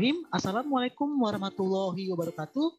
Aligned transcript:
Bismillahirrahmanirrahim. 0.00 0.32
Assalamualaikum 0.32 1.08
warahmatullahi 1.20 2.08
wabarakatuh. 2.08 2.72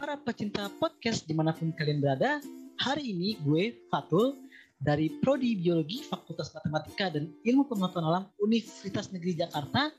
Para 0.00 0.16
pecinta 0.16 0.72
podcast 0.80 1.28
di 1.28 1.36
mana 1.36 1.52
pun 1.52 1.76
kalian 1.76 2.00
berada, 2.00 2.40
hari 2.80 3.12
ini 3.12 3.36
gue 3.44 3.76
Fatul 3.92 4.40
dari 4.80 5.12
Prodi 5.20 5.60
Biologi 5.60 6.00
Fakultas 6.08 6.56
Matematika 6.56 7.12
dan 7.12 7.28
Ilmu 7.44 7.68
Pengetahuan 7.68 8.08
Alam 8.08 8.24
Universitas 8.40 9.12
Negeri 9.12 9.44
Jakarta 9.44 9.92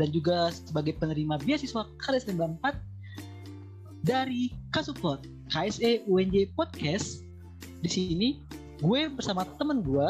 dan 0.00 0.08
juga 0.08 0.56
sebagai 0.56 0.96
penerima 0.96 1.36
beasiswa 1.44 1.84
KRS 2.00 2.32
94 2.32 4.08
dari 4.08 4.56
Kasupot 4.72 5.20
KSE 5.52 6.08
UNJ 6.08 6.56
Podcast. 6.56 7.20
Di 7.84 7.92
sini 7.92 8.40
gue 8.80 9.12
bersama 9.12 9.44
teman 9.60 9.84
gue 9.84 10.08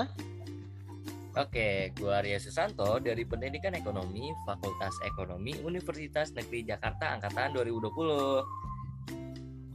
Oke, 1.35 1.91
gue 1.99 2.13
Arya 2.15 2.39
Susanto 2.39 3.03
dari 3.03 3.27
Pendidikan 3.27 3.75
Ekonomi 3.75 4.31
Fakultas 4.47 4.95
Ekonomi 5.03 5.59
Universitas 5.67 6.31
Negeri 6.31 6.63
Jakarta 6.63 7.11
Angkatan 7.19 7.59
2020. 7.59 7.91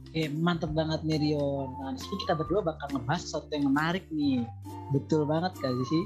Oke, 0.08 0.22
mantep 0.40 0.72
banget 0.72 1.04
nih 1.04 1.20
Rion. 1.20 1.68
Nah, 1.84 1.92
di 1.92 2.00
sini 2.00 2.16
kita 2.24 2.32
berdua 2.40 2.64
bakal 2.64 2.96
ngebahas 2.96 3.20
sesuatu 3.28 3.52
yang 3.52 3.68
menarik 3.76 4.08
nih. 4.08 4.48
Betul 4.96 5.28
banget 5.28 5.52
gak 5.60 5.76
sih? 5.84 6.04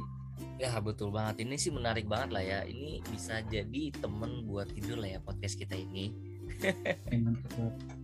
Ya 0.59 0.75
betul 0.83 1.15
banget, 1.15 1.47
ini 1.47 1.55
sih 1.55 1.71
menarik 1.71 2.11
banget 2.11 2.35
lah 2.35 2.43
ya. 2.43 2.59
Ini 2.67 3.07
bisa 3.15 3.39
jadi 3.47 3.95
temen 3.95 4.51
buat 4.51 4.67
tidur 4.75 4.99
lah 4.99 5.15
ya 5.15 5.23
podcast 5.23 5.55
kita 5.55 5.79
ini. 5.79 6.11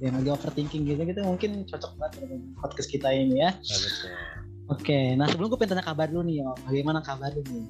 Yang 0.02 0.14
lagi 0.23 0.30
overthinking 0.38 0.87
gitu, 0.87 1.02
gitu 1.02 1.20
mungkin 1.26 1.66
cocok 1.66 1.98
banget 1.98 2.14
dengan 2.23 2.40
podcast 2.62 2.88
kita 2.95 3.10
ini 3.10 3.42
ya. 3.42 3.51
Ya 3.59 3.76
betul. 3.82 4.40
Oke, 4.70 5.19
nah 5.19 5.27
sebelum 5.27 5.51
gue 5.51 5.59
pengen 5.59 5.74
tanya 5.74 5.87
kabar 5.87 6.06
dulu 6.06 6.23
nih, 6.30 6.47
Om. 6.47 6.59
Bagaimana 6.70 7.02
kabar 7.02 7.34
lu 7.34 7.42
nih? 7.51 7.66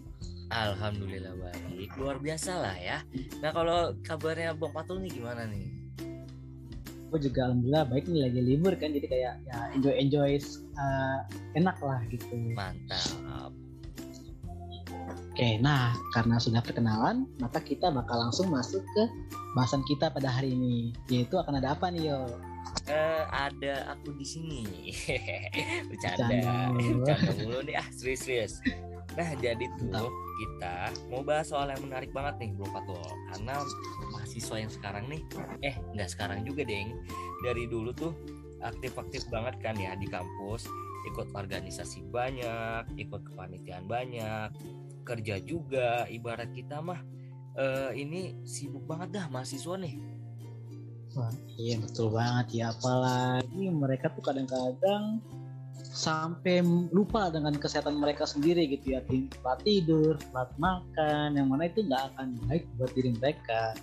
Alhamdulillah 0.51 1.33
baik, 1.39 1.95
luar 1.95 2.19
biasa 2.19 2.59
lah 2.59 2.77
ya. 2.77 3.01
Nah 3.39 3.55
kalau 3.55 3.95
kabarnya 4.03 4.51
Bang 4.59 4.75
Patul 4.75 4.99
nih 5.01 5.23
gimana 5.23 5.47
nih? 5.47 5.71
Gue 7.07 7.19
juga 7.23 7.47
alhamdulillah 7.49 7.87
baik 7.87 8.11
nih 8.11 8.23
lagi 8.27 8.41
libur 8.43 8.75
kan, 8.75 8.91
jadi 8.91 9.07
kayak 9.07 9.35
ya 9.47 9.59
enjoy 9.79 9.95
enjoy 9.95 10.31
uh, 10.77 11.19
enak 11.55 11.79
lah 11.81 12.03
gitu. 12.11 12.35
Mantap. 12.53 13.55
Oke, 15.31 15.57
nah 15.63 15.95
karena 16.13 16.37
sudah 16.37 16.61
perkenalan, 16.61 17.25
maka 17.39 17.63
kita 17.63 17.89
bakal 17.95 18.19
langsung 18.19 18.51
masuk 18.51 18.83
ke 18.83 19.03
bahasan 19.55 19.87
kita 19.87 20.11
pada 20.11 20.29
hari 20.29 20.53
ini, 20.53 20.91
yaitu 21.09 21.39
akan 21.39 21.63
ada 21.63 21.79
apa 21.79 21.89
nih 21.95 22.11
yo? 22.11 22.27
Eh, 22.91 23.25
ada 23.31 23.95
aku 23.95 24.15
di 24.19 24.27
sini. 24.27 24.63
Bercanda, 25.91 26.71
Bercanda. 26.75 27.15
Mulu. 27.39 27.63
nih. 27.63 27.79
Ah 27.79 27.89
serius 27.95 28.27
serius. 28.27 28.55
Nah 29.15 29.31
jadi 29.39 29.67
tuh 29.79 30.11
kita 30.43 30.75
mau 31.11 31.23
bahas 31.23 31.51
soal 31.51 31.71
yang 31.71 31.83
menarik 31.87 32.11
banget 32.15 32.47
nih 32.47 32.51
Bro 32.55 32.71
Patul 32.71 33.03
karena 33.35 33.63
mahasiswa 34.15 34.57
yang 34.59 34.71
sekarang 34.71 35.05
nih 35.11 35.23
eh 35.67 35.75
nggak 35.95 36.11
sekarang 36.11 36.43
juga 36.47 36.67
deng. 36.67 36.99
Dari 37.43 37.67
dulu 37.71 37.91
tuh 37.95 38.15
aktif-aktif 38.63 39.27
banget 39.31 39.59
kan 39.63 39.75
ya 39.79 39.95
di 39.95 40.07
kampus. 40.11 40.67
Ikut 41.11 41.33
organisasi 41.33 42.07
banyak 42.13 42.99
ikut 42.99 43.23
kepanitiaan 43.23 43.87
banyak 43.87 44.51
kerja 45.07 45.39
juga. 45.43 46.07
Ibarat 46.11 46.51
kita 46.55 46.83
mah 46.83 47.01
eh, 47.55 47.91
ini 47.99 48.43
sibuk 48.47 48.87
banget 48.87 49.15
dah 49.15 49.27
mahasiswa 49.31 49.75
nih 49.79 50.20
Wah, 51.19 51.33
iya 51.59 51.75
betul 51.83 52.15
banget 52.15 52.47
ya. 52.63 52.65
Apalagi 52.71 53.67
mereka 53.71 54.15
tuh 54.15 54.23
kadang-kadang 54.23 55.19
sampai 55.91 56.63
lupa 56.95 57.35
dengan 57.35 57.51
kesehatan 57.59 57.99
mereka 57.99 58.23
sendiri 58.23 58.71
gitu 58.71 58.95
ya. 58.95 59.03
Telat 59.03 59.61
tidur, 59.67 60.15
telat 60.31 60.51
makan, 60.63 61.35
yang 61.35 61.51
mana 61.51 61.67
itu 61.67 61.83
nggak 61.83 62.15
akan 62.15 62.39
baik 62.47 62.65
buat 62.79 62.95
diri 62.95 63.11
mereka. 63.19 63.75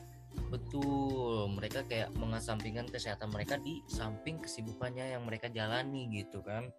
Betul, 0.48 1.52
mereka 1.52 1.84
kayak 1.84 2.16
mengesampingkan 2.16 2.88
kesehatan 2.88 3.28
mereka 3.36 3.60
di 3.60 3.84
samping 3.92 4.40
kesibukannya 4.40 5.12
yang 5.12 5.28
mereka 5.28 5.52
jalani 5.52 6.08
gitu 6.16 6.40
kan. 6.40 6.72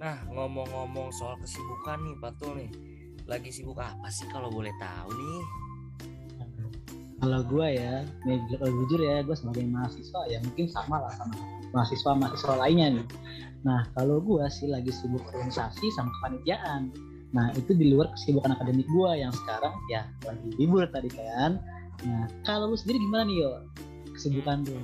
Nah, 0.00 0.24
ngomong-ngomong 0.32 1.12
soal 1.12 1.36
kesibukan 1.44 2.00
nih, 2.00 2.16
Patul 2.16 2.52
nih. 2.56 2.72
Lagi 3.28 3.52
sibuk 3.52 3.76
apa 3.76 4.08
sih 4.08 4.24
kalau 4.32 4.48
boleh 4.48 4.72
tahu 4.80 5.12
nih? 5.12 5.40
Kalau 7.20 7.40
gue 7.44 7.68
ya, 7.76 8.00
kalau 8.56 8.72
jujur 8.84 9.00
ya, 9.04 9.20
gue 9.20 9.36
sebagai 9.36 9.64
mahasiswa 9.68 10.20
ya 10.32 10.40
mungkin 10.40 10.66
sama 10.72 11.04
lah 11.04 11.12
sama 11.20 11.36
mahasiswa-mahasiswa 11.76 12.54
lainnya 12.56 12.96
nih. 12.96 13.06
Nah, 13.60 13.84
kalau 13.92 14.24
gue 14.24 14.40
sih 14.48 14.72
lagi 14.72 14.88
sibuk 14.88 15.20
organisasi 15.28 15.92
sama 15.92 16.08
kepanitiaan. 16.20 16.88
Nah, 17.36 17.52
itu 17.54 17.76
di 17.76 17.92
luar 17.92 18.10
kesibukan 18.16 18.56
akademik 18.56 18.88
gue 18.88 19.10
yang 19.20 19.30
sekarang 19.30 19.76
ya 19.92 20.08
lagi 20.24 20.48
libur 20.56 20.88
tadi 20.88 21.12
kan. 21.12 21.60
Nah, 22.08 22.24
kalau 22.48 22.72
lu 22.72 22.76
sendiri 22.80 22.98
gimana 23.04 23.28
nih 23.28 23.36
yo? 23.44 23.52
Kesibukan 24.16 24.64
lu? 24.64 24.80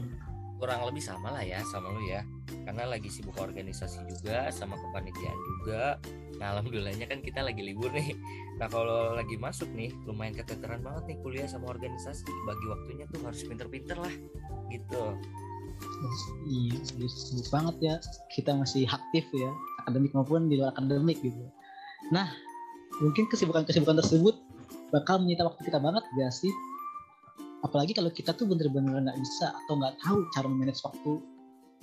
Kurang 0.56 0.88
lebih 0.88 1.04
sama 1.04 1.32
lah 1.36 1.44
ya 1.44 1.60
sama 1.68 1.92
lu 1.92 2.02
ya. 2.08 2.24
Karena 2.64 2.88
lagi 2.88 3.12
sibuk 3.12 3.36
organisasi 3.36 4.02
juga 4.08 4.48
sama 4.50 4.74
kepanitiaan 4.80 5.38
juga. 5.60 6.00
Nah, 6.40 6.56
alhamdulillahnya 6.56 7.06
kan 7.06 7.20
kita 7.20 7.44
lagi 7.44 7.62
libur 7.62 7.92
nih. 7.92 8.16
Nah, 8.56 8.66
kalau 8.66 9.12
lagi 9.12 9.36
masuk 9.36 9.68
nih, 9.76 9.92
lumayan 10.08 10.34
keteteran 10.34 10.80
banget 10.80 11.12
nih 11.12 11.16
kuliah 11.20 11.48
sama 11.48 11.70
organisasi. 11.70 12.26
Bagi 12.48 12.66
waktunya 12.66 13.04
tuh 13.12 13.20
harus 13.24 13.40
pinter-pinter 13.44 13.96
lah. 14.00 14.14
Gitu. 14.72 15.02
Iya, 16.48 16.76
serius, 16.84 17.14
sibuk 17.30 17.48
banget 17.52 17.76
ya. 17.84 17.94
Kita 18.32 18.56
masih 18.56 18.88
aktif 18.88 19.28
ya, 19.36 19.50
akademik 19.84 20.12
maupun 20.16 20.48
di 20.48 20.56
luar 20.56 20.72
akademik 20.72 21.20
gitu. 21.20 21.44
Nah, 22.10 22.32
mungkin 23.00 23.28
kesibukan-kesibukan 23.28 24.00
tersebut 24.00 24.34
bakal 24.94 25.20
menyita 25.20 25.44
waktu 25.44 25.66
kita 25.66 25.78
banget 25.82 26.04
gak 26.16 26.32
sih? 26.32 26.52
Apalagi 27.66 27.98
kalau 27.98 28.14
kita 28.14 28.30
tuh 28.30 28.46
bener-bener 28.46 29.02
nggak 29.02 29.18
bisa 29.18 29.50
atau 29.50 29.74
nggak 29.74 29.98
tahu 29.98 30.18
cara 30.30 30.46
manage 30.46 30.86
waktu 30.86 31.12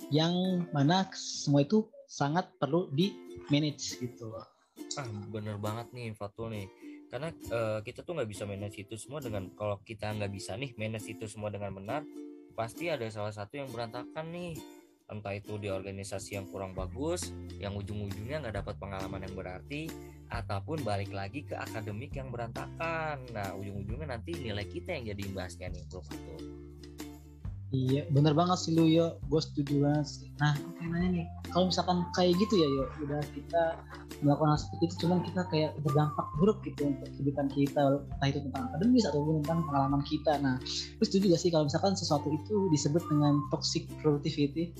yang 0.08 0.64
mana 0.72 1.04
semua 1.12 1.60
itu 1.60 1.84
sangat 2.08 2.48
perlu 2.56 2.88
di 2.88 3.12
manage 3.52 4.00
gitu 4.00 4.32
loh. 4.32 4.48
Ah, 4.96 5.08
bener 5.28 5.60
banget 5.60 5.92
nih 5.92 6.16
Fatul 6.16 6.56
nih. 6.56 6.66
Karena 7.12 7.28
eh, 7.30 7.78
kita 7.84 8.00
tuh 8.00 8.16
nggak 8.16 8.30
bisa 8.32 8.48
manage 8.48 8.80
itu 8.80 8.96
semua 8.96 9.20
dengan 9.20 9.52
kalau 9.52 9.76
kita 9.84 10.08
nggak 10.16 10.32
bisa 10.32 10.56
nih 10.56 10.72
manage 10.80 11.04
itu 11.12 11.28
semua 11.28 11.52
dengan 11.52 11.76
benar, 11.76 12.00
pasti 12.56 12.88
ada 12.88 13.04
salah 13.12 13.30
satu 13.30 13.60
yang 13.60 13.68
berantakan 13.68 14.32
nih. 14.32 14.56
Entah 15.04 15.36
itu 15.36 15.60
di 15.60 15.68
organisasi 15.68 16.40
yang 16.40 16.48
kurang 16.48 16.72
bagus, 16.72 17.28
yang 17.60 17.76
ujung-ujungnya 17.76 18.40
nggak 18.40 18.64
dapat 18.64 18.80
pengalaman 18.80 19.20
yang 19.20 19.36
berarti, 19.36 19.92
ataupun 20.34 20.82
balik 20.82 21.14
lagi 21.14 21.46
ke 21.46 21.54
akademik 21.54 22.18
yang 22.18 22.34
berantakan. 22.34 23.22
Nah, 23.30 23.54
ujung-ujungnya 23.54 24.18
nanti 24.18 24.34
nilai 24.34 24.66
kita 24.66 24.98
yang 24.98 25.14
jadi 25.14 25.22
imbasnya 25.30 25.70
nih, 25.70 25.82
Bro 25.86 26.02
Fatul. 26.02 26.42
Iya, 27.74 28.06
bener 28.14 28.38
banget 28.38 28.58
sih 28.62 28.70
lu 28.70 28.86
yo. 28.86 29.18
Gue 29.26 29.42
setuju 29.42 29.82
banget 29.82 30.06
sih. 30.06 30.30
Nah, 30.38 30.54
kayak 30.78 30.90
nanya 30.94 31.08
nih, 31.10 31.26
kalau 31.50 31.66
misalkan 31.66 32.06
kayak 32.14 32.38
gitu 32.38 32.54
ya 32.62 32.68
yo, 32.70 32.84
udah 33.02 33.22
kita 33.34 33.62
melakukan 34.22 34.54
hal 34.54 34.60
seperti 34.62 34.82
itu, 34.86 34.94
cuman 35.06 35.18
kita 35.26 35.42
kayak 35.50 35.70
berdampak 35.82 36.26
buruk 36.38 36.62
gitu 36.62 36.86
untuk 36.86 37.10
kehidupan 37.18 37.46
kita, 37.50 37.82
entah 37.98 38.28
itu 38.30 38.40
tentang 38.46 38.62
akademis 38.70 39.04
ataupun 39.10 39.42
tentang 39.42 39.60
pengalaman 39.66 40.02
kita. 40.06 40.32
Nah, 40.38 40.54
terus 40.62 41.08
setuju 41.10 41.34
gak 41.34 41.42
sih 41.42 41.50
kalau 41.50 41.66
misalkan 41.66 41.98
sesuatu 41.98 42.28
itu 42.30 42.56
disebut 42.70 43.02
dengan 43.10 43.42
toxic 43.50 43.90
productivity? 43.98 44.70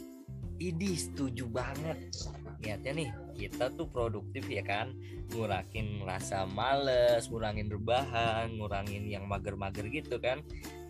Idi 0.62 0.94
setuju 0.94 1.50
banget. 1.50 1.98
Niatnya 2.64 2.92
nih, 2.96 3.10
kita 3.36 3.68
tuh 3.76 3.86
produktif 3.92 4.48
ya 4.48 4.64
kan, 4.64 4.96
ngurangin 5.36 6.00
rasa 6.02 6.48
males, 6.48 7.28
ngurangin 7.28 7.68
rebahan, 7.68 8.56
ngurangin 8.56 9.04
yang 9.04 9.28
mager-mager 9.28 9.84
gitu 9.92 10.16
kan, 10.16 10.40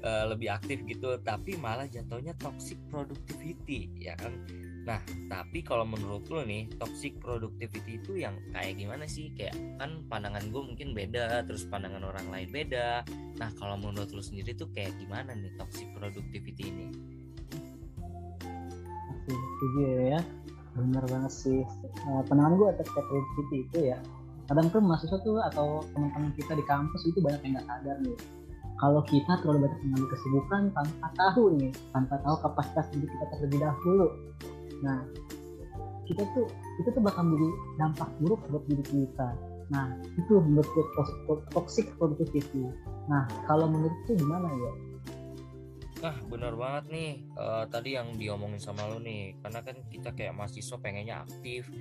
Eh, 0.05 0.25
lebih 0.29 0.53
aktif 0.53 0.85
gitu. 0.85 1.17
Tapi 1.25 1.57
malah 1.57 1.89
jatuhnya 1.89 2.37
toxic 2.37 2.77
productivity 2.93 3.89
ya 3.97 4.13
kan. 4.21 4.37
Nah, 4.85 5.01
tapi 5.33 5.65
kalau 5.65 5.89
menurut 5.89 6.29
lo 6.29 6.45
nih, 6.45 6.69
toxic 6.77 7.17
productivity 7.25 7.97
itu 7.97 8.21
yang 8.21 8.37
kayak 8.53 8.77
gimana 8.77 9.09
sih? 9.09 9.33
Kayak 9.33 9.57
kan 9.81 10.05
pandangan 10.13 10.45
gue 10.53 10.61
mungkin 10.61 10.93
beda, 10.93 11.49
terus 11.49 11.65
pandangan 11.73 12.05
orang 12.05 12.29
lain 12.29 12.53
beda. 12.53 13.01
Nah, 13.41 13.49
kalau 13.57 13.81
menurut 13.81 14.13
lo 14.13 14.21
sendiri 14.21 14.53
tuh 14.53 14.69
kayak 14.77 14.93
gimana 15.01 15.33
nih 15.33 15.57
toxic 15.57 15.89
productivity 15.97 16.69
ini? 16.69 16.87
Setuju 19.25 19.81
ya. 20.05 20.21
Bener 20.75 21.05
banget 21.07 21.33
sih. 21.33 21.63
Nah, 22.07 22.23
pandangan 22.27 22.59
gue 22.59 22.69
atas 22.75 22.89
productivity 22.91 23.59
itu 23.71 23.79
ya, 23.95 23.99
kadang 24.51 24.69
tuh 24.75 24.83
mahasiswa 24.83 25.19
tuh 25.23 25.39
atau 25.39 25.87
teman-teman 25.95 26.35
kita 26.35 26.53
di 26.59 26.65
kampus 26.67 27.07
itu 27.07 27.19
banyak 27.23 27.41
yang 27.47 27.53
nggak 27.59 27.67
sadar 27.71 27.97
nih. 28.03 28.19
Kalau 28.75 29.01
kita 29.07 29.33
terlalu 29.39 29.71
banyak 29.71 29.81
mengambil 29.87 30.09
kesibukan 30.19 30.63
tanpa 30.75 31.07
tahu 31.15 31.43
nih, 31.63 31.73
tanpa 31.95 32.15
tahu 32.27 32.37
kapasitas 32.43 32.87
diri 32.91 33.07
kita 33.07 33.25
terlebih 33.31 33.59
dahulu. 33.63 34.07
Nah, 34.83 34.99
kita 36.11 36.23
tuh 36.35 36.47
itu 36.83 36.89
tuh 36.91 37.03
bakal 37.07 37.23
menjadi 37.23 37.49
dampak 37.79 38.09
buruk 38.19 38.41
buat 38.51 38.65
diri 38.67 38.85
kita. 38.85 39.29
Nah, 39.73 39.95
itu 40.19 40.33
menurut 40.43 40.69
gue 40.75 40.85
toxic- 41.55 41.95
productivity. 41.97 42.67
Nah, 43.07 43.25
kalau 43.47 43.71
menurut 43.71 43.95
gimana 44.11 44.51
ya? 44.51 44.73
Nah, 46.05 46.17
bener 46.29 46.53
banget 46.53 46.85
nih. 46.93 47.13
Eh, 47.33 47.65
tadi 47.73 47.97
yang 47.97 48.13
diomongin 48.21 48.61
sama 48.61 48.85
lo 48.85 49.01
nih, 49.01 49.41
karena 49.41 49.65
kan 49.65 49.77
kita 49.89 50.13
kayak 50.13 50.37
mahasiswa 50.37 50.77
pengennya 50.77 51.25
aktif, 51.25 51.73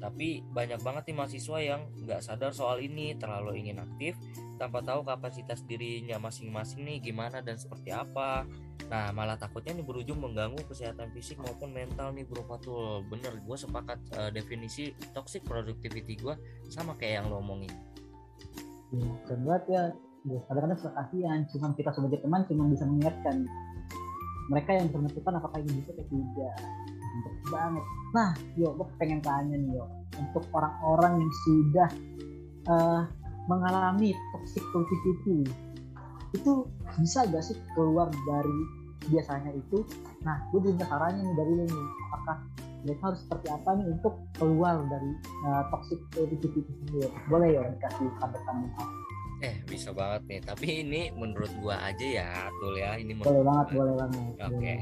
tapi 0.00 0.44
banyak 0.52 0.80
banget 0.80 1.12
nih 1.12 1.16
mahasiswa 1.16 1.58
yang 1.60 1.82
nggak 2.04 2.20
sadar 2.20 2.52
soal 2.52 2.80
ini 2.80 3.16
terlalu 3.16 3.60
ingin 3.64 3.80
aktif 3.80 4.16
tanpa 4.60 4.84
tahu 4.84 5.04
kapasitas 5.04 5.64
dirinya 5.64 6.20
masing-masing 6.20 6.84
nih 6.84 6.98
gimana 7.00 7.40
dan 7.40 7.56
seperti 7.56 7.92
apa. 7.92 8.44
Nah 8.92 9.10
malah 9.10 9.40
takutnya 9.40 9.76
nih 9.76 9.84
berujung 9.84 10.20
mengganggu 10.20 10.62
kesehatan 10.68 11.10
fisik 11.16 11.40
maupun 11.40 11.72
mental 11.72 12.12
nih 12.12 12.28
bro 12.28 12.44
Fatul. 12.44 13.08
Bener 13.08 13.40
gue 13.40 13.56
sepakat 13.56 13.98
uh, 14.16 14.30
definisi 14.30 14.92
toxic 15.16 15.42
productivity 15.44 16.16
gue 16.16 16.36
sama 16.68 16.94
kayak 17.00 17.24
yang 17.24 17.26
lo 17.32 17.40
omongin. 17.40 17.72
Ya, 18.92 19.36
banget 19.36 19.64
ya. 19.68 19.82
Kadang-kadang 20.26 20.78
suka 20.78 20.92
kasihan 20.92 21.38
cuma 21.50 21.66
kita 21.74 21.90
sebagai 21.94 22.18
teman 22.20 22.42
cuma 22.50 22.66
bisa 22.66 22.84
mengingatkan 22.84 23.46
mereka 24.50 24.70
yang 24.78 24.88
menentukan 24.94 25.38
apakah 25.38 25.58
ini 25.62 25.82
bisa 25.82 25.90
atau 25.94 26.06
tidak. 26.10 26.56
Untuk 27.16 27.34
banget. 27.48 27.84
Nah 28.12 28.30
yo 28.54 28.68
gue 28.76 28.86
pengen 29.00 29.20
tanya 29.24 29.56
nih 29.56 29.70
yo. 29.78 29.84
Untuk 30.16 30.44
orang-orang 30.52 31.20
yang 31.20 31.32
sudah 31.44 31.90
uh, 32.70 33.02
mengalami 33.46 34.12
toxic 34.34 34.64
positivity 34.74 35.46
itu 36.34 36.52
bisa 37.00 37.24
gak 37.30 37.44
sih 37.44 37.56
keluar 37.72 38.10
dari 38.10 38.58
biasanya 39.08 39.54
itu? 39.54 39.86
Nah 40.26 40.44
gue 40.52 40.60
juga 40.60 40.84
caranya 40.88 41.20
nih 41.24 41.34
dari 41.36 41.52
ini 41.64 41.80
apakah 42.10 42.36
mereka 42.86 43.02
harus 43.10 43.20
seperti 43.26 43.46
apa 43.50 43.70
nih 43.82 43.86
untuk 43.90 44.14
keluar 44.38 44.78
dari 44.86 45.10
uh, 45.48 45.62
toxic 45.74 45.98
positivity 46.14 46.62
itu 46.62 47.10
boleh 47.26 47.58
ya 47.58 47.62
dikasih 47.66 48.06
tanda-tanda 48.22 48.70
Eh 49.44 49.60
bisa 49.68 49.92
banget 49.92 50.22
nih, 50.24 50.40
tapi 50.40 50.66
ini 50.80 51.12
menurut 51.12 51.52
gua 51.60 51.76
aja 51.84 52.06
ya, 52.06 52.30
Tul 52.56 52.80
ya. 52.80 52.96
Ini 52.96 53.12
boleh 53.20 53.44
banget, 53.44 53.66
boleh 53.76 53.94
banget. 54.00 54.22
Oke. 54.48 54.56
Okay. 54.56 54.78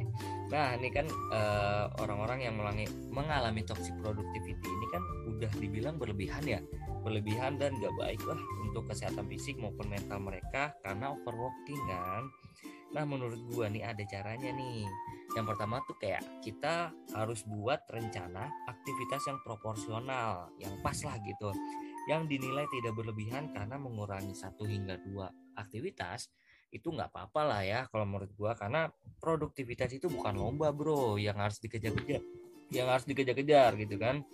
Nah 0.55 0.79
ini 0.79 0.89
kan 0.95 1.07
uh, 1.35 1.91
orang-orang 1.99 2.47
yang 2.47 2.55
mengalami, 2.55 2.87
mengalami 3.11 3.67
toxic 3.67 3.91
productivity 3.99 4.69
ini 4.71 4.87
kan 4.95 5.03
udah 5.27 5.51
dibilang 5.59 5.99
berlebihan 5.99 6.47
ya, 6.47 6.63
berlebihan 7.03 7.59
dan 7.59 7.75
gak 7.83 7.91
baik 7.99 8.23
lah 8.23 8.39
untuk 8.63 8.87
kesehatan 8.87 9.27
fisik 9.27 9.59
maupun 9.59 9.91
mental 9.91 10.23
mereka 10.23 10.71
karena 10.87 11.11
overworking 11.11 11.83
kan. 11.91 12.31
Nah 12.95 13.03
menurut 13.03 13.43
gua 13.51 13.67
nih 13.67 13.83
ada 13.83 14.07
caranya 14.07 14.55
nih. 14.55 14.87
Yang 15.35 15.51
pertama 15.51 15.83
tuh 15.83 15.99
kayak 15.99 16.23
kita 16.47 16.95
harus 17.11 17.43
buat 17.43 17.83
rencana 17.91 18.47
aktivitas 18.71 19.27
yang 19.27 19.43
proporsional, 19.43 20.47
yang 20.63 20.79
pas 20.79 20.95
lah 21.03 21.19
gitu 21.27 21.51
yang 22.11 22.29
dinilai 22.29 22.69
tidak 22.69 22.93
berlebihan 22.97 23.49
karena 23.53 23.81
mengurangi 23.81 24.37
satu 24.37 24.69
hingga 24.69 25.01
dua 25.01 25.33
aktivitas 25.57 26.29
itu 26.75 26.91
nggak 26.91 27.15
apa-apa 27.15 27.41
lah 27.47 27.63
ya 27.63 27.81
kalau 27.89 28.05
menurut 28.05 28.35
gua. 28.35 28.53
Karena 28.59 28.91
produktivitas 29.23 29.95
itu 29.95 30.11
bukan 30.11 30.35
lomba 30.35 30.75
bro 30.75 31.17
yang 31.17 31.39
harus 31.39 31.63
dikejar-kejar 31.63 32.21
yang 32.75 32.91
harus 32.91 33.07
dikejar-kejar 33.07 33.79
gitu 33.79 33.97
kan. 33.97 34.27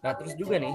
Nah 0.00 0.12
terus 0.16 0.34
juga 0.34 0.56
nih 0.56 0.72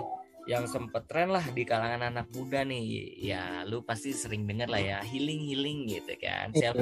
yang 0.49 0.65
sempet 0.65 1.05
tren 1.05 1.29
lah 1.29 1.45
di 1.53 1.61
kalangan 1.61 2.09
anak 2.09 2.27
muda 2.33 2.65
nih 2.65 3.13
ya 3.21 3.61
lu 3.61 3.85
pasti 3.85 4.09
sering 4.09 4.49
dengar 4.49 4.73
lah 4.73 4.81
ya 4.81 4.97
healing 5.05 5.37
healing 5.37 5.85
gitu 5.85 6.17
kan 6.17 6.49
iya, 6.57 6.73
self 6.73 6.81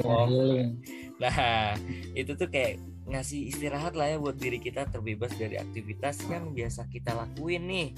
nah 1.20 1.76
itu 2.16 2.32
tuh 2.40 2.48
kayak 2.48 2.80
ngasih 3.10 3.50
istirahat 3.50 3.98
lah 3.98 4.06
ya 4.06 4.16
buat 4.22 4.38
diri 4.38 4.62
kita 4.62 4.86
terbebas 4.86 5.34
dari 5.34 5.58
aktivitas 5.58 6.22
yang 6.30 6.54
biasa 6.54 6.86
kita 6.86 7.12
lakuin 7.12 7.66
nih. 7.66 7.88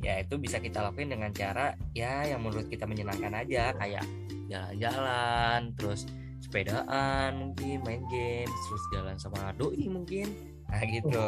Ya 0.00 0.22
itu 0.22 0.38
bisa 0.38 0.62
kita 0.62 0.80
lakuin 0.80 1.10
dengan 1.10 1.34
cara 1.34 1.74
ya 1.92 2.24
yang 2.24 2.40
menurut 2.40 2.70
kita 2.70 2.86
menyenangkan 2.86 3.34
aja 3.34 3.74
kayak 3.76 4.06
jalan-jalan 4.46 5.74
terus 5.74 6.06
sepedaan 6.40 7.36
mungkin 7.36 7.84
main 7.84 8.02
game 8.08 8.48
terus 8.48 8.84
jalan 8.94 9.18
sama 9.18 9.50
doi 9.58 9.90
mungkin. 9.90 10.30
Nah 10.70 10.82
gitu. 10.86 11.26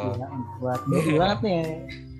Buat 0.63 0.81
doi 0.87 1.11
banget 1.19 1.39
nih. 1.43 1.65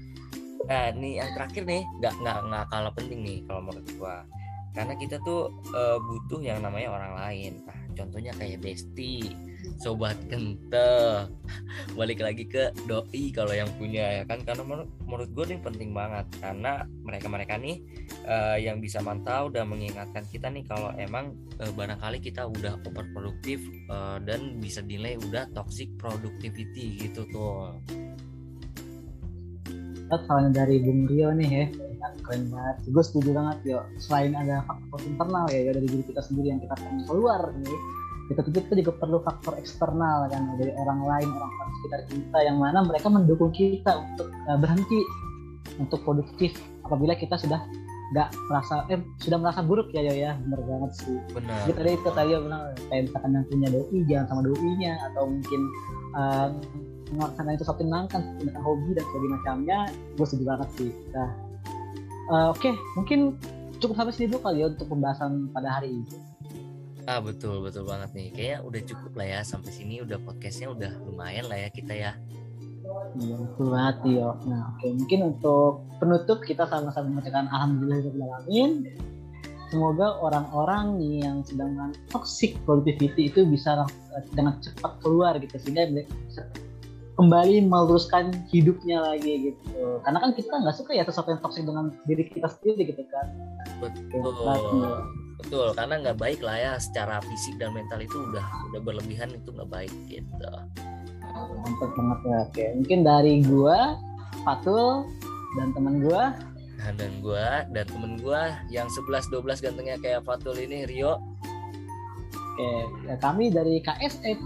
Nah 0.63 0.95
nih 0.95 1.19
yang 1.19 1.27
terakhir 1.35 1.63
nih 1.67 1.83
nggak 1.99 2.13
nggak 2.23 2.37
nggak 2.47 2.65
kalah 2.71 2.93
penting 2.95 3.19
nih 3.19 3.39
kalau 3.51 3.67
menurut 3.67 3.89
gua. 3.99 4.23
Karena 4.71 4.95
kita 4.95 5.19
tuh 5.19 5.51
uh, 5.75 5.99
butuh 5.99 6.39
yang 6.39 6.63
namanya 6.63 6.87
orang 6.87 7.13
lain. 7.19 7.53
Nah 7.67 7.79
contohnya 7.91 8.31
kayak 8.39 8.63
bestie 8.63 9.35
sobat 9.79 10.15
kente 10.27 10.91
balik 11.99 12.23
lagi 12.23 12.47
ke 12.47 12.71
doi 12.87 13.31
kalau 13.31 13.51
yang 13.51 13.69
punya 13.75 14.21
ya 14.21 14.23
kan? 14.27 14.43
Karena 14.43 14.63
menurut, 14.63 14.89
menurut 15.03 15.29
gue 15.31 15.45
ini 15.53 15.57
penting 15.59 15.89
banget. 15.91 16.27
Karena 16.39 16.83
mereka 17.03 17.27
mereka 17.31 17.53
nih 17.59 17.83
uh, 18.27 18.57
yang 18.59 18.79
bisa 18.79 18.99
mantau 18.99 19.47
dan 19.51 19.71
mengingatkan 19.71 20.23
kita 20.27 20.47
nih 20.51 20.63
kalau 20.67 20.91
emang 20.99 21.35
uh, 21.59 21.71
barangkali 21.73 22.19
kita 22.23 22.47
udah 22.47 22.79
overproduktif 22.87 23.63
uh, 23.91 24.19
dan 24.23 24.59
bisa 24.59 24.83
dinilai 24.83 25.19
udah 25.19 25.47
toxic 25.55 25.91
productivity 25.99 26.99
gitu 26.99 27.27
tuh. 27.31 27.75
Soalnya 30.13 30.63
dari 30.63 30.77
Bung 30.77 31.09
Rio 31.09 31.33
nih 31.33 31.49
ya. 31.49 31.65
Keren 32.23 32.47
banget. 32.51 32.77
Gue 32.87 33.03
setuju 33.03 33.35
banget 33.35 33.57
yo 33.75 33.79
selain 33.99 34.31
ada 34.37 34.63
faktor 34.63 35.01
internal 35.07 35.43
ya, 35.51 35.59
ya 35.59 35.71
dari 35.75 35.87
diri 35.87 36.03
kita 36.07 36.21
sendiri 36.23 36.55
yang 36.55 36.61
kita 36.61 36.75
keluar 37.07 37.51
nih 37.57 37.79
kita 38.31 38.41
pikir 38.47 38.61
kita 38.67 38.75
juga 38.87 38.93
perlu 39.03 39.17
faktor 39.19 39.59
eksternal 39.59 40.31
kan 40.31 40.55
dari 40.55 40.71
orang 40.79 40.99
lain 41.03 41.27
orang-orang 41.27 41.71
sekitar 41.81 42.01
kita 42.07 42.37
yang 42.45 42.57
mana 42.57 42.79
mereka 42.83 43.07
mendukung 43.11 43.51
kita 43.51 43.99
untuk 43.99 44.31
uh, 44.47 44.57
berhenti 44.57 44.99
untuk 45.81 45.99
produktif 46.07 46.55
apabila 46.87 47.17
kita 47.17 47.35
sudah 47.35 47.59
nggak 48.13 48.29
merasa 48.45 48.85
eh 48.93 49.01
sudah 49.17 49.41
merasa 49.41 49.65
buruk 49.65 49.89
ya 49.89 50.05
ya 50.05 50.13
ya. 50.13 50.31
Benar 50.45 50.61
banget 50.61 50.91
sih. 51.01 51.17
Benar 51.33 51.65
kita 51.65 51.79
tadi 51.81 51.91
itu 51.97 52.09
tadi 52.13 52.31
bilang 52.37 52.63
kayak 52.91 53.01
misalkan 53.09 53.31
yang 53.33 53.45
punya 53.49 53.67
doi 53.73 53.99
jangan 54.05 54.25
sama 54.29 54.41
doinya 54.45 54.93
atau 55.11 55.23
mungkin 55.25 55.61
uh, 56.13 56.47
melaksanakan 57.13 57.57
itu 57.57 57.65
satu 57.65 57.81
menangkan 57.85 58.21
hobi 58.61 58.89
dan 58.97 59.03
sebagainya 59.05 59.33
macamnya 59.37 59.77
gue 60.17 60.25
setuju 60.29 60.43
banget 60.45 60.69
sih. 60.77 60.91
Nah 61.11 61.29
uh, 62.29 62.47
oke 62.53 62.61
okay, 62.61 62.73
mungkin 62.93 63.19
cukup 63.81 63.97
sampai 63.97 64.13
sini 64.13 64.31
dulu 64.31 64.39
kali 64.45 64.61
ya 64.61 64.67
untuk 64.71 64.87
pembahasan 64.87 65.49
pada 65.51 65.67
hari 65.81 65.91
ini 65.91 66.32
Ah 67.03 67.19
betul 67.19 67.59
betul 67.59 67.83
banget 67.83 68.15
nih. 68.15 68.27
Kayaknya 68.31 68.59
udah 68.63 68.81
cukup 68.87 69.11
lah 69.19 69.27
ya 69.27 69.39
sampai 69.43 69.71
sini 69.75 69.99
udah 69.99 70.17
podcastnya 70.23 70.71
udah 70.71 70.91
lumayan 71.03 71.51
lah 71.51 71.59
ya 71.59 71.69
kita 71.71 71.93
ya. 71.93 72.11
Iya 73.19 73.35
betul 73.43 73.67
banget 73.75 73.97
yo. 74.07 74.39
Nah 74.47 74.71
oke 74.75 74.87
mungkin 74.95 75.19
untuk 75.35 75.83
penutup 75.99 76.39
kita 76.47 76.63
sama-sama 76.67 77.11
mengucapkan 77.11 77.51
alhamdulillahirobbilalamin. 77.51 78.87
Semoga 79.67 80.21
orang-orang 80.21 81.01
yang 81.01 81.41
sedang 81.41 81.75
toxic 82.13 82.55
productivity 82.61 83.27
itu 83.33 83.41
bisa 83.49 83.83
dengan 84.37 84.61
cepat 84.61 85.01
keluar 85.01 85.33
gitu 85.41 85.57
sehingga 85.57 85.89
bisa 85.89 86.45
kembali 87.17 87.65
meluruskan 87.65 88.31
hidupnya 88.53 89.01
lagi 89.01 89.51
gitu. 89.51 89.99
Karena 90.05 90.21
kan 90.21 90.31
kita 90.37 90.55
nggak 90.61 90.77
suka 90.77 90.93
ya 90.93 91.03
sesuatu 91.03 91.33
yang 91.33 91.41
toxic 91.41 91.65
dengan 91.65 91.89
diri 92.05 92.29
kita 92.29 92.47
sendiri 92.47 92.95
gitu 92.95 93.03
kan. 93.11 93.27
Betul 93.81 94.23
betul 95.43 95.75
karena 95.75 95.99
nggak 95.99 96.17
baik 96.17 96.39
lah 96.39 96.55
ya 96.55 96.73
secara 96.79 97.19
fisik 97.27 97.59
dan 97.59 97.75
mental 97.75 97.99
itu 97.99 98.15
udah 98.31 98.45
udah 98.71 98.79
berlebihan 98.79 99.29
itu 99.35 99.51
nggak 99.51 99.69
baik 99.69 99.93
gitu. 100.07 100.53
Mantap 101.35 101.91
banget 101.99 102.19
ya. 102.23 102.37
Oke 102.47 102.65
mungkin 102.79 102.99
dari 103.03 103.43
gua 103.43 103.99
Fatul 104.47 105.03
dan 105.59 105.75
teman 105.75 105.99
gua. 105.99 106.33
Nah, 106.79 106.91
dan 106.95 107.11
gua 107.19 107.63
dan 107.69 107.85
temen 107.87 108.19
gua 108.23 108.57
yang 108.71 108.87
11 108.87 109.29
12 109.29 109.61
gantengnya 109.61 109.99
kayak 109.99 110.23
Fatul 110.23 110.55
ini 110.57 110.87
Rio. 110.87 111.19
Oke 112.31 112.71
ya, 113.05 113.15
kami 113.19 113.51
dari 113.51 113.83
KSE 113.83 114.39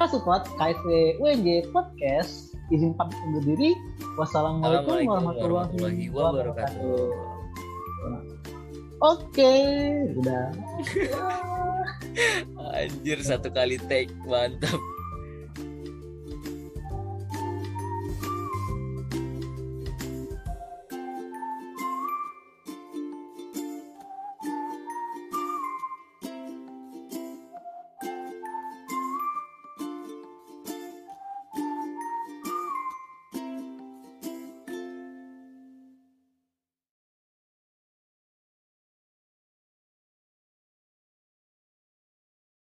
Kasupot 0.00 0.48
KSE 0.56 1.20
UNJ 1.20 1.68
Podcast. 1.70 2.56
Izin 2.70 2.94
pamit 2.94 3.18
undur 3.26 3.42
diri. 3.42 3.74
Wassalamualaikum 4.14 5.06
warahmatullahi 5.06 6.06
wabarakatuh 6.10 7.30
Oke, 9.00 9.40
okay. 9.40 10.12
udah. 10.12 10.52
Anjir 12.76 13.24
satu 13.24 13.48
kali 13.48 13.80
take 13.88 14.12
mantap. 14.28 14.76